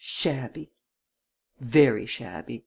[0.03, 0.71] Shabby!"
[1.59, 2.59] "Very shabby!"